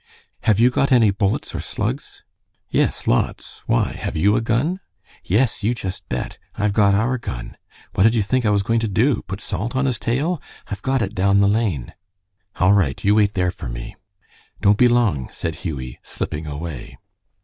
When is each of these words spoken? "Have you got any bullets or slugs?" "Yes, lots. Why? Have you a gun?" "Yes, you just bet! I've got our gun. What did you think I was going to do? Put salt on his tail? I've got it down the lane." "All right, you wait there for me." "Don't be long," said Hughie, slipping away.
"Have 0.45 0.59
you 0.59 0.71
got 0.71 0.91
any 0.91 1.11
bullets 1.11 1.53
or 1.53 1.59
slugs?" 1.59 2.23
"Yes, 2.71 3.05
lots. 3.05 3.61
Why? 3.67 3.91
Have 3.91 4.17
you 4.17 4.35
a 4.35 4.41
gun?" 4.41 4.79
"Yes, 5.23 5.61
you 5.61 5.75
just 5.75 6.09
bet! 6.09 6.39
I've 6.55 6.73
got 6.73 6.95
our 6.95 7.19
gun. 7.19 7.55
What 7.93 8.05
did 8.05 8.15
you 8.15 8.23
think 8.23 8.43
I 8.43 8.49
was 8.49 8.63
going 8.63 8.79
to 8.79 8.87
do? 8.87 9.21
Put 9.27 9.39
salt 9.41 9.75
on 9.75 9.85
his 9.85 9.99
tail? 9.99 10.41
I've 10.69 10.81
got 10.81 11.03
it 11.03 11.13
down 11.13 11.39
the 11.39 11.47
lane." 11.47 11.93
"All 12.55 12.73
right, 12.73 12.97
you 13.03 13.13
wait 13.13 13.35
there 13.35 13.51
for 13.51 13.69
me." 13.69 13.95
"Don't 14.59 14.79
be 14.79 14.87
long," 14.87 15.29
said 15.31 15.57
Hughie, 15.57 15.99
slipping 16.01 16.47
away. 16.47 16.97